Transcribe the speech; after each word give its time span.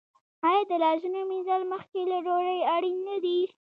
آیا 0.47 0.61
د 0.69 0.71
لاسونو 0.83 1.19
مینځل 1.29 1.61
مخکې 1.73 1.99
له 2.11 2.17
ډوډۍ 2.25 2.59
اړین 2.75 2.97
نه 3.07 3.17
دي؟ 3.23 3.39